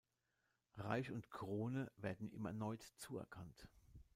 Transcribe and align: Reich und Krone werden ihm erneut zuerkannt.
Reich 0.77 1.11
und 1.11 1.29
Krone 1.29 1.91
werden 1.95 2.27
ihm 2.31 2.47
erneut 2.47 2.81
zuerkannt. 2.81 3.67